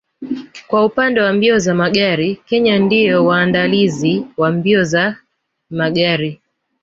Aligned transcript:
Kwa 0.67 0.85
upande 0.85 1.21
wa 1.21 1.33
mbio 1.33 1.59
za 1.59 1.73
magari 1.75 2.35
Kenya 2.35 2.79
ndio 2.79 3.25
waandalizi 3.25 4.25
wa 4.37 4.51
mbio 4.51 4.83
za 4.83 5.15
magari 5.69 6.41